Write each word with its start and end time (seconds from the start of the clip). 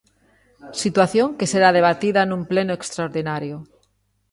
Situación 0.83 1.27
que 1.37 1.49
será 1.53 1.69
debatida 1.77 2.21
nun 2.25 2.41
pleno 2.51 2.73
extraordinario. 2.79 3.55